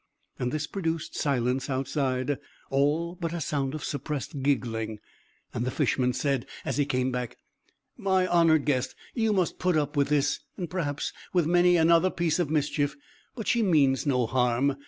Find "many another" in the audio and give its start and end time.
11.45-12.09